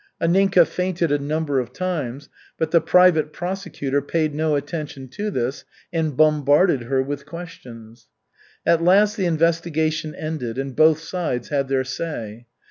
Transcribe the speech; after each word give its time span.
Anninka 0.19 0.65
fainted 0.65 1.11
a 1.11 1.19
number 1.19 1.59
of 1.59 1.73
times, 1.73 2.27
but 2.57 2.71
the 2.71 2.81
private 2.81 3.31
prosecutor 3.31 4.01
paid 4.01 4.33
no 4.33 4.55
attention 4.55 5.07
to 5.09 5.29
this 5.29 5.63
and 5.93 6.17
bombarded 6.17 6.81
her 6.85 7.03
with 7.03 7.27
questions. 7.27 8.07
At 8.65 8.81
last 8.83 9.15
the 9.15 9.27
investigation 9.27 10.15
ended, 10.15 10.57
and 10.57 10.75
both 10.75 11.01
sides 11.01 11.49
had 11.49 11.67
their 11.67 11.83
say. 11.83 12.47